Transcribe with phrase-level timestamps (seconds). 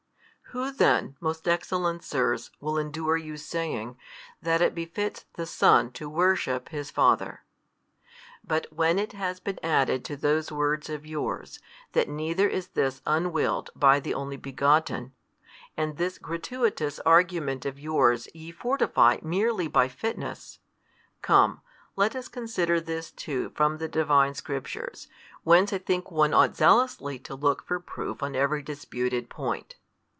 [0.53, 3.97] Who then, most excellent sirs, will endure you saying,
[4.41, 7.43] that it befits the Son to worship His Father?
[8.43, 11.59] But when it has been added to those words of yours,
[11.93, 15.13] that neither is this unwilled by the Only Begotten,
[15.77, 20.59] and this gratuitous argument of yours ye fortify merely by fitness;
[21.21, 21.61] come,
[21.95, 25.07] let us consider this too from the Divine Scriptures,
[25.45, 29.75] whence I think one ought zealously to look for proof on every disputed point.